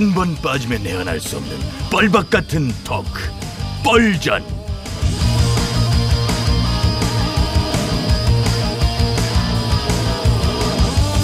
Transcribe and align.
한 0.00 0.14
번 0.14 0.34
빠지면 0.36 0.82
내안할 0.82 1.20
수 1.20 1.36
없는 1.36 1.54
뻘박 1.90 2.30
같은 2.30 2.72
토크 2.84 3.20
뻘전 3.84 4.42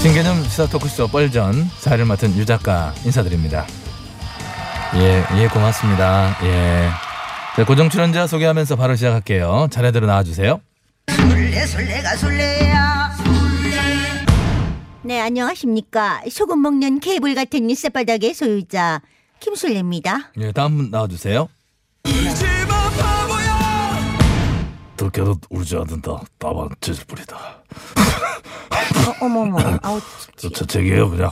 신개념 0.03 0.43
시사 0.45 0.67
토크쇼 0.67 1.09
뻘전 1.09 1.69
사회를 1.79 2.05
맡은 2.05 2.37
유 2.37 2.45
작가 2.45 2.95
인사드립니다. 3.05 3.67
예, 4.97 5.25
예, 5.37 5.49
고맙습니다. 5.49 6.37
예. 6.45 6.89
자, 7.57 7.65
고정 7.65 7.89
출연자 7.89 8.27
소개하면서 8.27 8.77
바로 8.77 8.95
시작할게요. 8.95 9.69
차례대로 9.71 10.07
나와주세요. 10.07 10.61
술래 11.11 11.67
술래가 11.67 12.17
술래야 12.17 12.76
네, 15.07 15.21
안녕하십니까. 15.21 16.23
소금 16.29 16.61
먹는 16.63 16.99
개불 16.99 17.37
같은 17.37 17.73
쌔바닥의 17.73 18.35
소유자 18.35 19.01
김술래입니다. 19.39 20.33
예, 20.39 20.51
다음 20.51 20.77
분 20.77 20.91
나와주세요. 20.91 21.49
들켜도 24.97 25.39
울지 25.51 25.77
않는다 25.77 26.23
다만 26.39 26.71
재즈뿌리다 26.81 27.37
어, 27.37 29.15
어머머. 29.21 29.59
아우, 29.83 30.01
저 30.37 30.49
저책이에요 30.49 31.11
그냥 31.11 31.31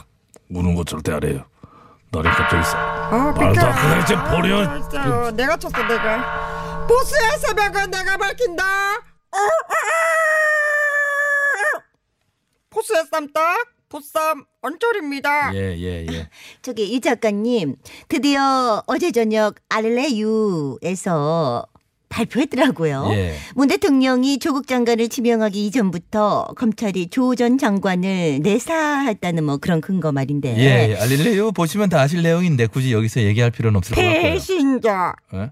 우는 0.51 0.75
거 0.75 0.83
절대 0.83 1.11
안 1.11 1.23
해요 1.23 1.43
나를 2.11 2.29
갑자기 2.31 2.61
있어 2.61 2.77
어 2.77 3.31
말도 3.31 3.65
안 3.65 3.75
그래 3.75 4.01
이제 4.03 4.15
버려 4.15 4.89
저, 4.89 5.31
내가 5.31 5.57
쳤어 5.57 5.81
내가 5.81 6.85
보스의 6.87 7.39
새벽은 7.39 7.89
내가 7.89 8.15
밝힌다 8.17 8.63
어, 8.93 9.37
어, 9.37 9.39
어. 9.41 9.74
보스의 12.85 13.05
쌈딱 13.11 13.67
보쌈 13.89 14.45
언철입니다 14.61 15.53
예, 15.55 15.75
예, 15.77 16.05
예. 16.11 16.29
저기 16.61 16.93
유 16.93 16.99
작가님, 16.99 17.75
드디어 18.07 18.83
어제 18.87 19.11
저녁 19.11 19.55
알레유에서 19.69 21.65
발표했더라고요. 22.09 23.07
예. 23.11 23.35
문 23.55 23.67
대통령이 23.67 24.39
조국 24.39 24.67
장관을 24.67 25.09
지명하기 25.09 25.65
이전부터 25.67 26.53
검찰이 26.55 27.07
조 27.09 27.35
전 27.35 27.57
장관을 27.57 28.39
내사했다는 28.41 29.43
뭐 29.43 29.57
그런 29.57 29.81
근거 29.81 30.11
말인데. 30.11 30.55
예, 30.57 30.91
예. 30.91 30.95
알릴레요 30.95 31.51
보시면 31.51 31.89
다 31.89 31.99
아실 32.01 32.21
내용인데 32.21 32.67
굳이 32.67 32.93
여기서 32.93 33.21
얘기할 33.21 33.51
필요는 33.51 33.77
없을 33.77 33.95
것 33.95 34.01
같고요. 34.01 34.21
배신자 34.21 35.13
예? 35.33 35.51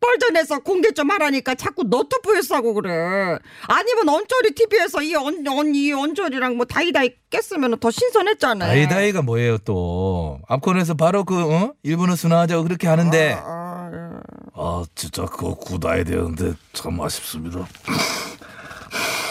뻘전에서 0.00 0.60
공개 0.60 0.90
좀 0.92 1.10
하라니까 1.10 1.54
자꾸 1.54 1.84
너트프에 1.84 2.42
싸고 2.42 2.74
그래. 2.74 3.38
아니면 3.66 4.08
언저리 4.08 4.54
TV에서 4.54 5.02
이, 5.02 5.14
언, 5.14 5.44
언, 5.48 5.74
이 5.74 5.92
언저리랑 5.92 6.56
뭐 6.56 6.66
다이다이 6.66 7.10
깼으면 7.30 7.78
더 7.80 7.90
신선했잖아 7.90 8.66
다이다이가 8.66 9.22
뭐예요 9.22 9.58
또? 9.58 10.38
앞권에서 10.48 10.94
바로 10.94 11.24
그 11.24 11.40
어? 11.42 11.72
일본어 11.82 12.14
순화하자고 12.14 12.64
그렇게 12.64 12.86
하는데. 12.88 13.36
아, 13.42 13.90
예. 13.92 14.20
아 14.54 14.84
진짜 14.94 15.24
그거 15.24 15.54
굳어야 15.54 16.04
되는데 16.04 16.52
참 16.72 17.00
아쉽습니다. 17.00 17.66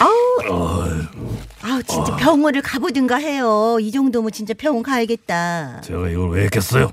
아우. 0.00 1.82
진짜 1.86 2.16
병원을 2.16 2.62
가보든가 2.62 3.16
해요. 3.16 3.78
이 3.80 3.90
정도면 3.90 4.30
진짜 4.32 4.54
병원 4.54 4.82
가야겠다. 4.82 5.80
제가 5.82 6.08
이걸 6.10 6.30
왜 6.30 6.44
했겠어요 6.44 6.90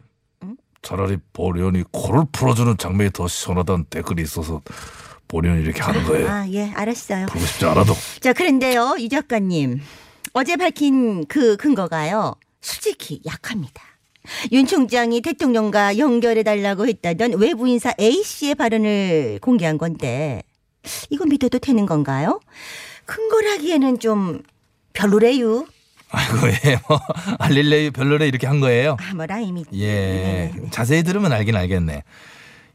차라리 0.84 1.18
보리언이 1.32 1.86
코를 1.92 2.26
풀어주는 2.32 2.78
장면이 2.78 3.12
더 3.14 3.28
시원하다는 3.28 3.86
댓글이 3.90 4.22
있어서 4.22 4.62
보리언이 5.30 5.64
이렇게 5.64 5.82
하는 5.82 6.04
거예요 6.04 6.28
아 6.30 6.46
예 6.52 6.70
알았어요. 6.76 7.26
보고 7.28 7.44
싶지 7.44 7.66
않아도 7.66 7.94
자 8.20 8.34
그런데요 8.34 8.98
유 9.00 9.10
작가님 9.10 9.82
어제 10.34 10.58
밝힌 10.58 11.26
그 11.26 11.56
근거가요 11.58 12.36
솔직히 12.62 13.22
약합니다. 13.26 13.82
윤 14.52 14.66
총장이 14.66 15.22
대통령과 15.22 15.98
연결해 15.98 16.44
달라고 16.44 16.88
했다던 16.88 17.34
외부 17.40 17.68
인사 17.68 17.94
A 18.00 18.24
씨의 18.24 18.56
발언을 18.56 19.40
공개한 19.42 19.78
건데 19.78 20.44
이거 21.10 21.26
믿어도 21.26 21.60
되는 21.60 21.86
건가요? 21.86 22.40
근거라기에는 23.06 24.00
좀 24.00 24.42
별로래요. 24.94 25.66
아이고 26.14 26.38
예, 26.66 26.80
뭐 26.88 27.00
알릴레요 27.40 27.92
별로래 27.92 28.28
이렇게 28.28 28.48
한 28.48 28.60
거예요. 28.60 28.98
아 29.00 29.14
뭐 29.16 29.26
라임이 29.26 29.66
예, 29.74 29.88
네네네. 30.52 30.70
자세히 30.70 31.04
들으면 31.04 31.32
알긴 31.34 31.56
알겠네. 31.56 32.04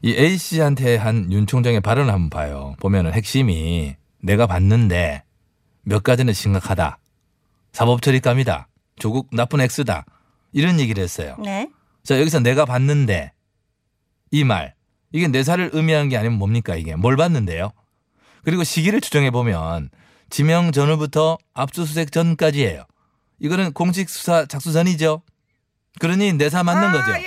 이 0.01 0.11
A 0.15 0.37
씨한테 0.37 0.95
한 0.97 1.29
윤 1.31 1.47
총장의 1.47 1.81
발언을 1.81 2.13
한번 2.13 2.29
봐요. 2.29 2.75
보면은 2.79 3.13
핵심이 3.13 3.95
내가 4.21 4.45
봤는데 4.47 5.23
몇 5.83 6.03
가지는 6.03 6.33
심각하다. 6.33 6.99
사법 7.71 8.01
처리감이다. 8.01 8.67
조국 8.97 9.29
나쁜 9.31 9.61
X다. 9.61 10.05
이런 10.51 10.79
얘기를 10.79 11.01
했어요. 11.03 11.35
네. 11.43 11.69
자 12.03 12.19
여기서 12.19 12.39
내가 12.39 12.65
봤는데 12.65 13.31
이 14.31 14.43
말 14.43 14.73
이게 15.11 15.27
내사를 15.27 15.69
의미한 15.73 16.09
게 16.09 16.17
아니면 16.17 16.37
뭡니까 16.37 16.75
이게 16.75 16.95
뭘 16.95 17.15
봤는데요? 17.15 17.71
그리고 18.43 18.63
시기를 18.63 19.01
추정해 19.01 19.31
보면 19.31 19.89
지명 20.29 20.71
전후부터 20.71 21.37
압수수색 21.53 22.11
전까지예요. 22.11 22.83
이거는 23.39 23.73
공식 23.73 24.09
수사 24.09 24.45
작수 24.45 24.71
전이죠. 24.73 25.21
그러니 25.99 26.33
내사 26.33 26.63
맞는 26.63 26.91
거죠. 26.91 27.11
아, 27.11 27.19
예, 27.19 27.23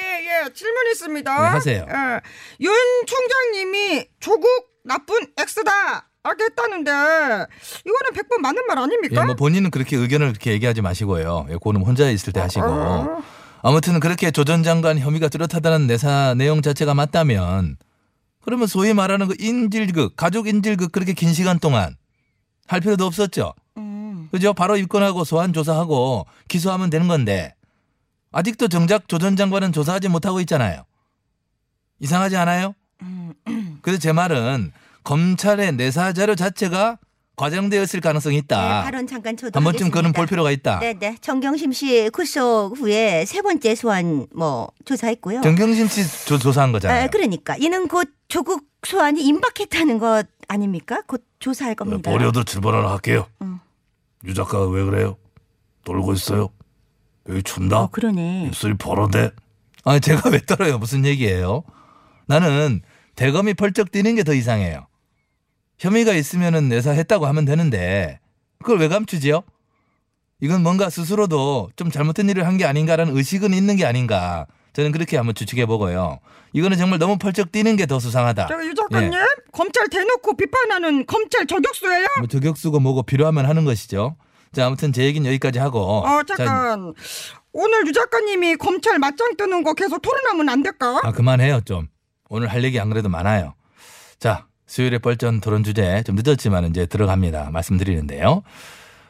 예. 0.46 0.52
질문 0.52 0.86
있습니다. 0.92 1.42
네, 1.42 1.48
하세요. 1.48 1.86
예. 1.88 2.20
윤 2.60 2.72
총장님이 3.06 4.06
조국 4.20 4.48
나쁜 4.84 5.20
X다. 5.36 6.08
했다는데 6.24 6.90
이거는 6.92 7.48
100번 8.14 8.38
맞는 8.40 8.64
말 8.68 8.78
아닙니까? 8.78 9.22
예, 9.22 9.26
뭐 9.26 9.34
본인은 9.34 9.72
그렇게 9.72 9.96
의견을 9.96 10.28
그렇게 10.28 10.52
얘기하지 10.52 10.80
마시고요. 10.80 11.46
예, 11.48 11.54
그거는 11.54 11.82
혼자 11.82 12.08
있을 12.10 12.32
때 12.32 12.38
하시고. 12.40 12.64
어. 12.64 13.22
아무튼 13.62 13.98
그렇게 13.98 14.30
조 14.30 14.44
전 14.44 14.62
장관 14.62 14.98
혐의가 15.00 15.28
뚜렷하다는 15.28 15.86
내사 15.88 16.34
내용 16.36 16.62
자체가 16.62 16.94
맞다면 16.94 17.76
그러면 18.44 18.66
소위 18.68 18.92
말하는 18.94 19.26
그 19.28 19.34
인질극, 19.38 20.14
가족 20.16 20.46
인질극 20.46 20.92
그렇게 20.92 21.12
긴 21.12 21.32
시간 21.32 21.58
동안 21.58 21.96
할 22.68 22.80
필요도 22.80 23.04
없었죠. 23.04 23.52
음. 24.32 24.36
그죠? 24.36 24.54
바로 24.54 24.76
입건하고 24.76 25.24
소환 25.24 25.52
조사하고 25.52 26.26
기소하면 26.48 26.88
되는 26.90 27.06
건데 27.06 27.54
아직도 28.32 28.68
정작 28.68 29.08
조 29.08 29.18
전 29.18 29.36
장관은 29.36 29.72
조사하지 29.72 30.08
못하고 30.08 30.40
있잖아요. 30.40 30.84
이상하지 32.00 32.36
않아요? 32.38 32.74
그래서 33.82 34.00
제 34.00 34.12
말은 34.12 34.72
검찰의 35.04 35.72
내사 35.72 36.12
자료 36.12 36.34
자체가 36.34 36.98
과장되었을 37.36 38.00
가능성이 38.00 38.36
네, 38.36 38.38
있다. 38.40 38.82
발언 38.84 39.06
잠깐 39.06 39.36
저도 39.36 39.58
한 39.58 39.64
번쯤 39.64 39.90
그는. 39.90 40.12
볼 40.12 40.26
필요가 40.26 40.50
있다. 40.50 40.78
네 40.80 40.94
네. 40.94 41.16
정경심 41.20 41.72
씨 41.72 42.08
구속 42.12 42.74
후에 42.76 43.24
세 43.26 43.42
번째 43.42 43.74
소환 43.74 44.26
뭐 44.34 44.68
조사했고요. 44.84 45.40
정경심 45.42 45.88
씨 45.88 46.26
조, 46.26 46.38
조사한 46.38 46.72
거잖아요. 46.72 47.04
아, 47.04 47.06
그러니까 47.08 47.56
이는 47.56 47.88
곧 47.88 48.08
조국 48.28 48.64
소환이 48.84 49.22
임박했다는 49.24 49.98
것 49.98 50.26
아닙니까? 50.48 51.02
곧 51.06 51.24
조사할 51.38 51.74
겁니다. 51.74 52.10
보리언도 52.10 52.44
질문 52.44 52.74
하나 52.74 52.90
할게요 52.92 53.26
응. 53.42 53.58
유 54.24 54.34
작가가 54.34 54.66
왜 54.68 54.84
그래요 54.84 55.16
놀고 55.86 56.12
있어요 56.14 56.48
여기 57.28 57.42
춥나 57.42 57.82
어, 57.82 57.86
그러네. 57.90 58.46
입술이 58.48 58.74
벌어대 58.74 59.30
아, 59.84 59.98
제가 59.98 60.30
왜 60.30 60.38
떨어요? 60.40 60.78
무슨 60.78 61.04
얘기예요? 61.04 61.64
나는 62.26 62.82
대검이 63.16 63.54
펄쩍 63.54 63.90
뛰는 63.90 64.14
게 64.14 64.22
더 64.22 64.32
이상해요. 64.32 64.86
혐의가 65.78 66.12
있으면은 66.12 66.68
내사 66.68 66.92
했다고 66.92 67.26
하면 67.26 67.44
되는데 67.44 68.20
그걸 68.60 68.78
왜 68.78 68.86
감추지요? 68.88 69.42
이건 70.40 70.62
뭔가 70.62 70.88
스스로도 70.90 71.70
좀 71.74 71.90
잘못된 71.90 72.28
일을 72.30 72.46
한 72.46 72.56
게 72.58 72.64
아닌가라는 72.64 73.16
의식은 73.16 73.52
있는 73.54 73.74
게 73.76 73.84
아닌가. 73.84 74.46
저는 74.72 74.92
그렇게 74.92 75.16
한번 75.16 75.34
추측해 75.34 75.66
보고요. 75.66 76.18
이거는 76.52 76.76
정말 76.78 76.98
너무 76.98 77.18
펄쩍 77.18 77.52
뛰는 77.52 77.76
게 77.76 77.86
더 77.86 77.98
수상하다. 77.98 78.46
저기 78.46 78.68
유 78.68 78.74
작가님 78.74 79.12
예. 79.12 79.18
검찰 79.52 79.88
대놓고 79.88 80.36
비판하는 80.36 81.04
검찰 81.06 81.46
저격수예요? 81.46 82.06
뭐 82.18 82.26
저격수고 82.28 82.80
뭐고 82.80 83.02
필요하면 83.02 83.46
하는 83.46 83.64
것이죠. 83.64 84.16
자, 84.52 84.66
아무튼 84.66 84.92
제 84.92 85.04
얘기는 85.04 85.26
여기까지 85.26 85.58
하고. 85.58 85.80
어 86.06 86.22
자, 86.24 86.36
잠깐 86.36 86.92
오늘 87.52 87.86
유 87.86 87.92
작가님이 87.92 88.56
검찰 88.56 88.98
맞짱 88.98 89.36
뜨는 89.36 89.62
거 89.62 89.74
계속 89.74 90.00
토론하면 90.00 90.48
안 90.48 90.62
될까? 90.62 91.00
아, 91.02 91.12
그만해요, 91.12 91.60
좀. 91.62 91.88
오늘 92.28 92.48
할 92.48 92.64
얘기 92.64 92.80
안 92.80 92.88
그래도 92.88 93.08
많아요. 93.10 93.54
자, 94.18 94.46
수요일에 94.66 94.98
뻘전 94.98 95.40
토론 95.40 95.64
주제 95.64 96.02
좀 96.06 96.16
늦었지만 96.16 96.64
이제 96.70 96.86
들어갑니다. 96.86 97.50
말씀드리는데요. 97.50 98.42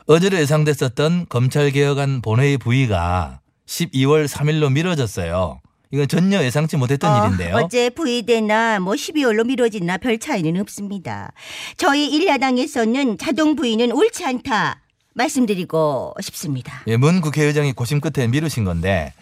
어제로 0.07 0.39
예상됐었던 0.39 1.27
검찰개혁안 1.29 2.21
본회의 2.23 2.59
부의가 2.59 3.42
12월 3.83 4.29
3일로 4.29 4.71
미뤄졌어요. 4.73 5.61
이건 5.91 6.09
전혀 6.09 6.43
예상치 6.43 6.77
못했던 6.77 7.11
어, 7.13 7.27
일인데요. 7.27 7.57
어제 7.57 7.91
부의되나 7.91 8.81
뭐 8.81 8.95
12월로 8.95 9.47
미뤄지나 9.47 9.99
별 9.99 10.19
차이는 10.19 10.59
없습니다. 10.61 11.33
저희 11.77 12.09
일야당에서는 12.09 13.19
자동 13.19 13.57
부의는 13.57 13.93
옳지 13.93 14.25
않다 14.25 14.81
말씀드리고 15.15 16.15
싶습니다. 16.21 16.83
예, 16.87 16.97
문 16.97 17.21
국회의장이 17.21 17.73
고심 17.75 18.01
끝에 18.01 18.27
미루신 18.27 18.65
건데 18.65 19.13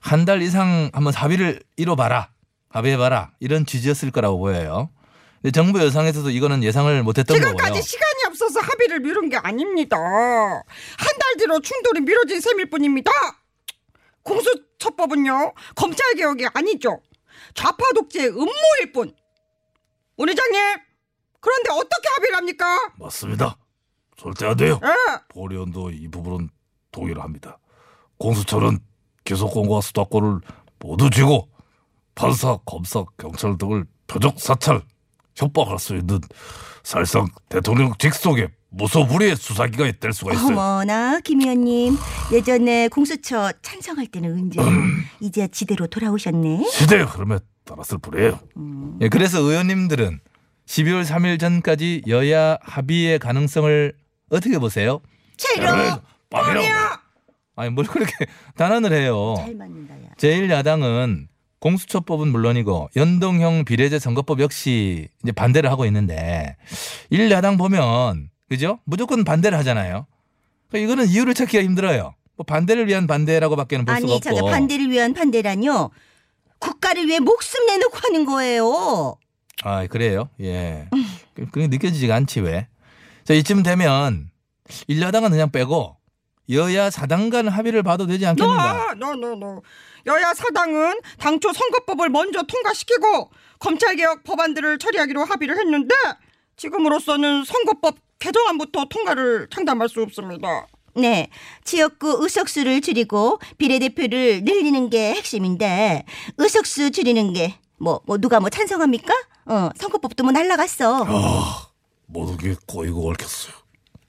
한 0.00 0.24
달 0.24 0.42
이상 0.42 0.90
한번 0.92 1.12
합의를 1.14 1.62
이뤄봐라. 1.76 2.28
합의해봐라. 2.70 3.30
이런 3.40 3.66
취지였을 3.66 4.10
거라고 4.10 4.38
보여요. 4.38 4.90
근데 5.42 5.52
정부 5.52 5.80
여상에서도 5.80 6.28
이거는 6.30 6.62
예상을 6.62 7.02
못했던 7.02 7.38
거고요. 7.38 7.56
지금까지 7.56 7.82
시간이 7.82 8.24
없어서 8.28 8.60
합의를 8.60 9.00
미룬 9.00 9.28
게 9.30 9.36
아닙니다. 9.38 9.96
한 9.96 11.18
달 11.18 11.36
뒤로 11.38 11.60
충돌이 11.60 12.00
미뤄진 12.00 12.40
셈일 12.40 12.68
뿐입니다. 12.70 13.10
공수처법은요 14.22 15.52
검찰 15.74 16.14
개혁이 16.14 16.46
아니죠. 16.54 17.00
좌파 17.54 17.84
독재의 17.94 18.28
음모일 18.30 18.92
뿐. 18.92 19.14
문 20.16 20.28
회장님 20.28 20.60
그런데 21.40 21.70
어떻게 21.72 22.08
합의를 22.08 22.36
합니까? 22.36 22.92
맞습니다. 22.98 23.56
절대 24.16 24.46
안 24.46 24.56
돼요. 24.56 24.78
예. 24.82 24.90
보리원도 25.28 25.90
이 25.90 26.08
부분은 26.08 26.50
동의를 26.92 27.22
합니다. 27.22 27.58
공수처는 28.18 28.78
기소권과 29.24 29.80
수사권을 29.80 30.40
모두 30.78 31.08
쥐고 31.08 31.48
판사, 32.14 32.58
검사, 32.66 33.04
경찰 33.16 33.56
등을 33.56 33.86
표적 34.06 34.38
사찰, 34.38 34.82
협박할 35.36 35.78
수 35.78 35.96
있는 35.96 36.20
사실상 36.82 37.28
대통령 37.48 37.94
직속의 37.98 38.50
무소불위의 38.70 39.36
수사기관이 39.36 39.94
될 39.98 40.12
수가 40.12 40.32
있어요. 40.32 40.46
어머나 40.48 41.20
김 41.20 41.40
의원님 41.40 41.96
예전에 42.32 42.88
공수처 42.88 43.52
찬성할 43.62 44.06
때는 44.06 44.32
언제 44.32 44.60
이제 45.20 45.48
지대로 45.48 45.86
돌아오셨네. 45.86 46.68
시대의 46.70 47.04
흐름에 47.04 47.38
따랐을 47.64 47.98
뿐이에요. 47.98 48.38
예, 49.00 49.08
그래서 49.08 49.40
의원님들은 49.40 50.20
12월 50.66 51.04
3일 51.04 51.40
전까지 51.40 52.02
여야 52.06 52.56
합의의 52.62 53.18
가능성을 53.18 53.92
어떻게 54.30 54.58
보세요? 54.58 55.00
제로 55.36 55.66
빵이야. 56.30 57.00
아니 57.56 57.70
뭘 57.70 57.86
그렇게 57.86 58.12
단언을 58.56 58.92
해요. 58.92 59.34
잘 59.38 59.54
맞는다 59.54 59.94
야. 59.96 60.08
제1야당은 60.16 61.26
공수처법은 61.58 62.28
물론이고 62.28 62.88
연동형 62.96 63.64
비례제 63.66 63.98
선거법 63.98 64.40
역시 64.40 65.08
이제 65.22 65.32
반대를 65.32 65.70
하고 65.70 65.84
있는데 65.86 66.56
1야당 67.12 67.58
보면 67.58 68.29
그죠? 68.50 68.80
무조건 68.84 69.22
반대를 69.24 69.56
하잖아요. 69.58 70.06
그러니까 70.68 70.84
이거는 70.92 71.08
이유를 71.10 71.34
찾기가 71.34 71.62
힘들어요. 71.62 72.14
뭐 72.36 72.44
반대를 72.44 72.88
위한 72.88 73.06
반대라고밖에는 73.06 73.84
볼 73.84 73.94
수가 73.96 74.12
아니 74.12 74.20
저게 74.20 74.36
없고. 74.40 74.50
반대를 74.50 74.90
위한 74.90 75.14
반대라뇨. 75.14 75.90
국가를 76.58 77.06
위해 77.06 77.20
목숨 77.20 77.64
내놓고 77.66 77.96
하는 78.02 78.24
거예요. 78.26 79.16
아 79.62 79.86
그래요? 79.86 80.28
예. 80.40 80.88
그- 81.34 81.46
그게 81.50 81.68
느껴지지가 81.68 82.14
않지 82.16 82.40
왜? 82.40 82.66
자 83.24 83.34
이쯤 83.34 83.62
되면 83.62 84.30
1야당은 84.88 85.30
그냥 85.30 85.50
빼고 85.52 85.96
여야 86.50 86.90
사당 86.90 87.30
간 87.30 87.46
합의를 87.46 87.82
봐도 87.84 88.06
되지 88.06 88.26
않겠는가? 88.26 88.94
no 88.94 89.14
no 89.14 89.36
no 89.36 89.62
여야 90.06 90.34
사당은 90.34 91.00
당초 91.18 91.52
선거법을 91.52 92.08
먼저 92.08 92.42
통과시키고 92.42 93.30
검찰개혁 93.60 94.24
법안들을 94.24 94.78
처리하기로 94.78 95.24
합의를 95.24 95.58
했는데 95.58 95.94
지금으로서는 96.70 97.44
선거법 97.44 97.96
개정안부터 98.18 98.84
통과를 98.90 99.48
장담할 99.50 99.88
수 99.88 100.02
없습니다. 100.02 100.66
네, 100.94 101.30
지역구 101.64 102.18
의석수를 102.20 102.82
줄이고 102.82 103.38
비례대표를 103.56 104.42
늘리는 104.44 104.90
게 104.90 105.14
핵심인데 105.14 106.04
의석수 106.36 106.90
줄이는 106.90 107.32
게 107.32 107.56
뭐 107.82 108.00
뭐 108.04 108.18
누가 108.18 108.40
뭐 108.40 108.50
찬성합니까? 108.50 109.14
어, 109.46 109.70
선거법도 109.74 110.22
뭐 110.22 110.32
날라갔어. 110.32 111.06
모든 112.06 112.36
게 112.36 112.54
꼬이고 112.66 113.08
얽혔어요. 113.08 113.54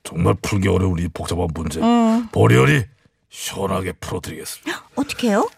정말 0.04 0.34
풀기 0.42 0.68
어려운 0.68 1.00
이 1.00 1.08
복잡한 1.08 1.48
문제. 1.54 1.80
음. 1.80 2.28
보리언이 2.34 2.84
시원하게 3.30 3.94
풀어드리겠습니다. 3.94 4.84
어떻게요? 4.96 5.50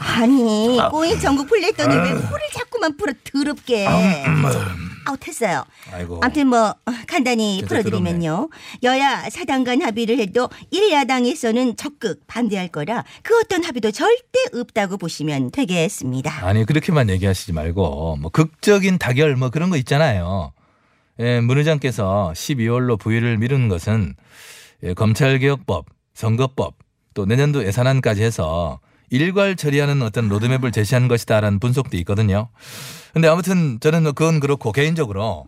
아니 0.00 0.78
꼬인 0.90 1.20
전국 1.20 1.46
풀렸더니 1.46 1.94
왜 1.94 2.10
코를 2.28 2.40
자꾸만 2.54 2.96
풀어 2.96 3.12
더럽게 3.22 3.86
아 3.86 3.92
웃했어요. 5.12 5.64
아이고. 5.92 6.20
아무튼 6.22 6.48
뭐 6.48 6.68
어, 6.68 6.92
간단히 7.06 7.62
풀어드리면요. 7.66 8.48
여야 8.82 9.28
사당 9.30 9.64
간 9.64 9.82
합의를 9.82 10.18
해도 10.18 10.48
일야당에서는 10.70 11.76
적극 11.76 12.26
반대할 12.26 12.68
거라 12.68 13.04
그 13.22 13.38
어떤 13.38 13.64
합의도 13.64 13.90
절대 13.90 14.38
없다고 14.52 14.98
보시면 14.98 15.50
되겠습니다. 15.50 16.46
아니 16.46 16.64
그렇게만 16.64 17.10
얘기하시지 17.10 17.52
말고 17.52 18.16
뭐 18.16 18.30
극적인 18.30 18.98
타결 18.98 19.36
뭐 19.36 19.50
그런 19.50 19.70
거 19.70 19.76
있잖아요. 19.76 20.52
예, 21.20 21.40
문 21.40 21.58
의장께서 21.58 22.32
12월로 22.34 22.98
부의를 22.98 23.38
미루는 23.38 23.68
것은 23.68 24.14
예, 24.84 24.94
검찰개혁법, 24.94 25.86
선거법 26.14 26.74
또 27.14 27.26
내년도 27.26 27.64
예산안까지 27.64 28.22
해서 28.22 28.80
일괄 29.10 29.56
처리하는 29.56 30.02
어떤 30.02 30.28
로드맵을 30.28 30.72
제시한 30.72 31.08
것이다라는 31.08 31.60
분석도 31.60 31.96
있거든요. 31.98 32.48
근데 33.12 33.28
아무튼 33.28 33.78
저는 33.80 34.02
뭐 34.02 34.12
그건 34.12 34.40
그렇고 34.40 34.72
개인적으로 34.72 35.46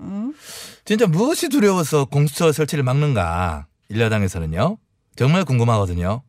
진짜 0.85 1.07
무엇이 1.07 1.49
두려워서 1.49 2.07
공수처 2.07 2.53
설치를 2.53 2.83
막는가 2.85 3.67
일야당에서는요 3.89 4.79
정말 5.17 5.45
궁금하거든요. 5.45 6.23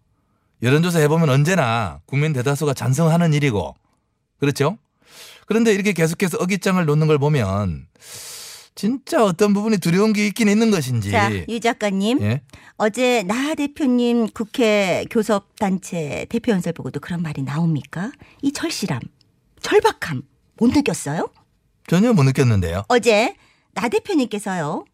여론조사 0.62 1.00
해보면 1.00 1.30
언제나 1.30 2.02
국민 2.06 2.34
대다수가 2.34 2.74
찬성하는 2.74 3.34
일이고 3.34 3.76
그렇죠? 4.40 4.78
그런데 5.48 5.74
이렇게 5.74 5.94
계속해서 5.94 6.38
어깃장을 6.40 6.84
놓는 6.86 7.08
걸 7.08 7.18
보면 7.18 7.88
진짜 8.76 9.24
어떤 9.24 9.54
부분이 9.54 9.78
두려운 9.78 10.14
게 10.14 10.26
있긴 10.28 10.48
있는 10.48 10.72
것인지. 10.72 11.12
자, 11.12 11.30
유 11.48 11.60
작가님. 11.60 12.22
예? 12.22 12.42
어제 12.78 13.24
나 13.24 13.54
대표님 13.54 14.30
국회 14.30 15.06
교섭단체 15.12 16.26
대표 16.30 16.52
연설 16.52 16.74
보고도 16.74 17.00
그런 17.00 17.22
말이 17.22 17.44
나옵니까? 17.44 18.12
이 18.42 18.52
절실함, 18.52 19.00
절박함 19.62 20.24
못 20.58 20.72
느꼈어요? 20.74 21.30
전혀 21.88 22.14
못 22.14 22.24
느꼈는데요. 22.24 22.84
어제 22.88 23.36
나 23.74 23.90
대표님께서요. 23.90 24.86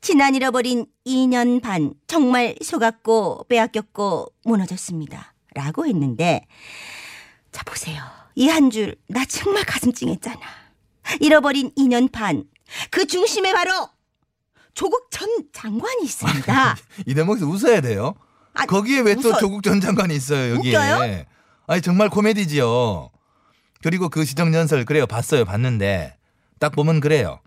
지난 0.00 0.34
잃어버린 0.34 0.86
2년 1.06 1.60
반 1.60 1.92
정말 2.06 2.56
속았고 2.62 3.44
빼앗겼고 3.48 4.32
무너졌습니다. 4.44 5.34
라고 5.54 5.86
했는데 5.86 6.46
자 7.52 7.62
보세요. 7.64 8.02
이 8.34 8.48
한 8.48 8.70
줄 8.70 8.96
나 9.08 9.24
정말 9.26 9.64
가슴 9.64 9.92
찡했잖아. 9.92 10.40
잃어버린 11.20 11.70
2년 11.76 12.10
반 12.10 12.44
그 12.90 13.06
중심에 13.06 13.52
바로 13.52 13.88
조국 14.74 15.10
전 15.10 15.28
장관이 15.52 16.04
있습니다. 16.04 16.76
이 17.06 17.14
대목에서 17.14 17.46
웃어야 17.46 17.80
돼요. 17.80 18.14
아, 18.54 18.66
거기에 18.66 19.00
왜 19.00 19.14
또. 19.14 19.36
조국 19.38 19.62
전 19.62 19.80
장관이 19.80 20.14
있어요, 20.14 20.56
여기에. 20.56 20.76
웃겨요? 20.76 21.24
아니, 21.66 21.82
정말 21.82 22.08
코미디지요. 22.08 23.10
그리고 23.82 24.08
그 24.08 24.24
시정 24.24 24.54
연설, 24.54 24.84
그래요. 24.84 25.06
봤어요. 25.06 25.44
봤는데. 25.44 26.16
딱 26.58 26.72
보면 26.72 27.00
그래요. 27.00 27.40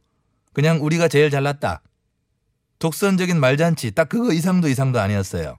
그냥 0.54 0.84
우리가 0.84 1.08
제일 1.08 1.30
잘났다. 1.30 1.82
독선적인 2.80 3.40
말잔치, 3.40 3.92
딱 3.92 4.08
그거 4.10 4.32
이상도 4.34 4.68
이상도 4.68 5.00
아니었어요. 5.00 5.58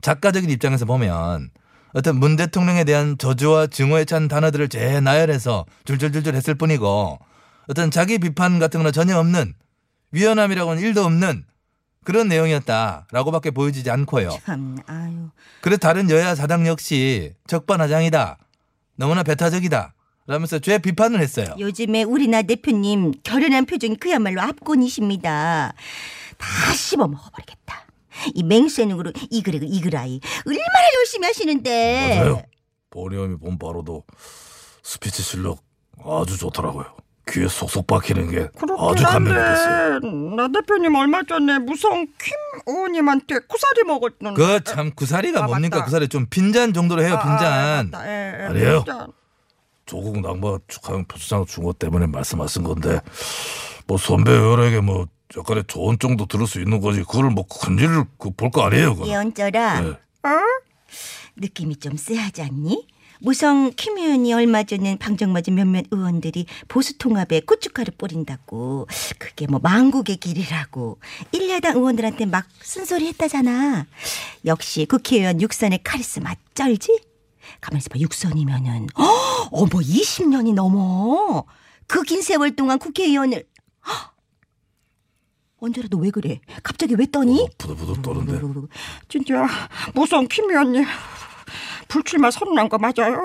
작가적인 0.00 0.50
입장에서 0.50 0.84
보면 0.84 1.50
어떤 1.92 2.18
문 2.18 2.36
대통령에 2.36 2.84
대한 2.84 3.16
저주와 3.18 3.68
증오에 3.68 4.04
찬 4.04 4.28
단어들을 4.28 4.68
재 4.68 5.00
나열해서 5.00 5.66
줄줄줄줄 5.84 6.34
했을 6.34 6.54
뿐이고 6.54 7.18
어떤 7.68 7.90
자기 7.90 8.18
비판 8.18 8.58
같은 8.58 8.80
거는 8.80 8.92
전혀 8.92 9.18
없는 9.18 9.54
위헌함이라고는 10.12 10.82
일도 10.82 11.04
없는 11.04 11.44
그런 12.04 12.28
내용이었다라고밖에 12.28 13.50
보여지지 13.50 13.90
않고요. 13.90 14.38
참, 14.44 14.76
아유. 14.86 15.30
그래서 15.62 15.78
다른 15.78 16.10
여야 16.10 16.34
사당 16.34 16.66
역시 16.66 17.34
적반하장이다. 17.46 18.38
너무나 18.96 19.22
배타적이다. 19.22 19.94
라면서 20.26 20.58
죄 20.58 20.78
비판을 20.78 21.20
했어요. 21.20 21.46
요즘에 21.58 22.02
우리 22.02 22.28
나 22.28 22.42
대표님 22.42 23.12
결연한 23.22 23.66
표정이 23.66 23.96
그야말로 23.96 24.40
압권이십니다. 24.40 25.74
다 26.38 26.72
씹어 26.72 27.06
먹어버리겠다. 27.08 27.86
이 28.34 28.42
맹세능으로 28.42 29.12
이그레그 29.30 29.66
이그라이 29.66 30.20
얼마나 30.46 30.94
열심히 30.98 31.26
하시는데. 31.26 32.18
맞아요. 32.20 32.42
본의원이 32.90 33.38
본 33.38 33.58
바로도 33.58 34.04
스피치 34.82 35.22
실력 35.22 35.62
아주 36.02 36.38
좋더라고요. 36.38 36.86
귀에 37.26 37.48
속속 37.48 37.86
박히는 37.86 38.30
게 38.30 38.48
아주 38.78 39.02
감명 39.04 39.32
깊었어요. 39.34 39.94
한데 39.94 40.36
나 40.36 40.48
대표님 40.48 40.94
얼마 40.94 41.22
전에 41.22 41.58
무성 41.58 42.06
킴 42.18 42.34
의원님한테 42.66 43.38
구사리 43.48 43.82
먹었던 43.86 44.34
그참 44.34 44.90
구사리가 44.94 45.44
아, 45.44 45.46
뭡니까 45.46 45.76
맞다. 45.78 45.84
구사리 45.86 46.08
좀 46.08 46.26
빈잔 46.28 46.72
정도로 46.74 47.02
해요 47.02 47.14
아, 47.14 47.18
아, 47.20 47.22
빈잔. 47.22 47.90
맞다. 47.90 48.06
예, 48.08 48.40
예, 48.40 48.44
아니에요. 48.46 48.84
빈잔. 48.84 49.12
조국 49.86 50.20
낭마 50.20 50.58
축하형 50.68 51.04
표창 51.06 51.44
준것 51.46 51.78
때문에 51.78 52.06
말씀하신 52.06 52.62
건데 52.64 53.00
뭐 53.86 53.96
선배 53.98 54.30
의원에게 54.32 54.80
뭐 54.80 55.06
약간의 55.36 55.64
조언 55.66 55.98
정도 55.98 56.26
들을 56.26 56.46
수 56.46 56.58
있는 56.60 56.80
거지 56.80 57.00
그걸 57.00 57.30
뭐 57.30 57.44
큰일을 57.46 58.04
볼거 58.36 58.62
아니에요. 58.62 58.96
예언절아 59.04 59.80
네. 59.80 59.88
어? 59.88 60.30
느낌이 61.36 61.76
좀 61.76 61.96
쎄하지 61.96 62.42
않니? 62.42 62.86
무성 63.20 63.72
김 63.76 63.96
의원이 63.98 64.32
얼마 64.34 64.64
전엔 64.64 64.98
방정 64.98 65.32
맞은 65.32 65.54
몇몇 65.54 65.86
의원들이 65.90 66.46
보수 66.68 66.98
통합에 66.98 67.40
고춧가루 67.40 67.92
뿌린다고 67.96 68.86
그게 69.18 69.46
뭐 69.46 69.60
망국의 69.62 70.16
길이라고 70.16 70.98
일야당 71.32 71.76
의원들한테 71.76 72.26
막 72.26 72.46
쓴소리 72.60 73.06
했다잖아. 73.08 73.86
역시 74.44 74.86
국회의원 74.86 75.40
육선의 75.40 75.80
카리스마 75.84 76.34
쩔지? 76.54 77.00
가만있어 77.60 77.88
봐 77.90 77.98
육선이면은 77.98 78.88
어, 78.96 79.04
어머 79.50 79.68
20년이 79.68 80.54
넘어. 80.54 81.44
그 81.86 82.02
긴 82.02 82.22
세월 82.22 82.56
동안 82.56 82.78
국회의원을 82.78 83.44
헉! 83.86 84.14
언제라 85.60 85.88
너왜 85.90 86.10
그래? 86.10 86.40
갑자기 86.62 86.94
왜 86.98 87.06
떠니? 87.10 87.40
어, 87.42 87.46
부들부들 87.56 88.02
떠는데 88.02 88.40
진짜 89.08 89.46
무성 89.94 90.26
킴 90.28 90.50
의원님 90.50 90.84
불출마 91.94 92.28
선언한 92.32 92.68
거 92.68 92.76
맞아요? 92.76 93.24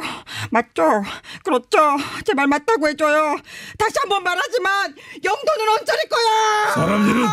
맞죠? 0.51 1.03
그렇죠? 1.43 1.79
제발 2.23 2.45
맞다고 2.45 2.87
해줘요. 2.87 3.35
다시 3.79 3.95
한 3.99 4.09
번 4.09 4.23
말하지만 4.23 4.95
영도는 5.23 5.69
언제일 5.69 5.99
거야? 6.09 6.73
사람 6.75 7.09
일은 7.09 7.25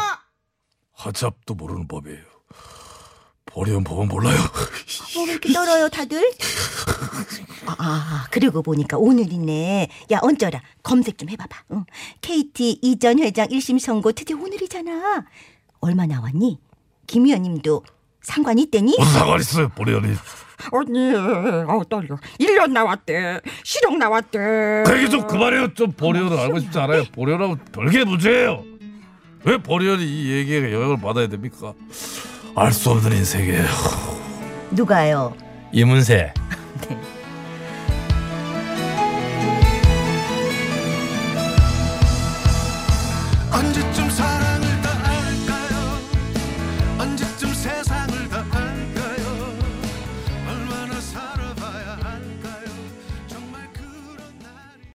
하잡도 0.94 1.54
모르는 1.54 1.86
법이에요. 1.88 2.22
보리온 3.44 3.84
법은 3.84 4.08
몰라요. 4.08 4.38
뭐 5.14 5.26
이렇게 5.26 5.52
떨어요 5.52 5.88
다들? 5.90 6.22
아, 7.66 7.74
아 7.78 8.26
그리고 8.30 8.62
보니까 8.62 8.96
오늘이네. 8.96 9.88
야 10.12 10.18
언쩌라 10.22 10.62
검색 10.82 11.18
좀 11.18 11.28
해봐봐. 11.28 11.64
응. 11.72 11.84
KT 12.22 12.78
이전 12.82 13.18
회장 13.18 13.46
1심 13.48 13.78
선고 13.78 14.12
드디어 14.12 14.36
오늘이잖아. 14.38 15.24
얼마 15.80 16.06
나왔니? 16.06 16.60
김 17.06 17.26
의원님도 17.26 17.82
상관 18.22 18.58
있대니? 18.58 18.96
무슨 18.98 19.12
상관 19.12 19.40
있어요 19.40 19.68
보리온이. 19.70 20.14
언니, 20.72 21.14
어 21.14 21.82
떨려. 21.88 22.16
1년 22.40 22.72
나왔대. 22.72 23.40
실형 23.64 23.98
나왔대. 23.98 24.84
그 24.86 24.96
얘기 24.98 25.10
좀 25.10 25.26
그만해요. 25.26 25.74
좀 25.74 25.92
보리온을 25.92 26.38
알고 26.38 26.58
싶지 26.60 26.78
않아요. 26.78 27.04
보리온하고 27.12 27.56
별개 27.72 28.04
문제예요. 28.04 28.64
왜 29.44 29.56
보리온이 29.58 30.04
이 30.04 30.32
얘기에 30.32 30.72
영향을 30.72 31.00
받아야 31.00 31.28
됩니까? 31.28 31.72
알 32.56 32.72
수 32.72 32.90
없는 32.90 33.12
인생이에요. 33.12 33.64
누가요? 34.70 35.34
이문세 35.72 36.32
네. 36.88 36.98